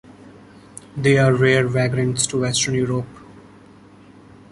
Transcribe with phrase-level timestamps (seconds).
[0.97, 3.07] They are rare vagrants to western Europe.